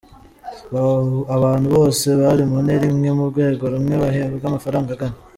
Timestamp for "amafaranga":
4.47-4.89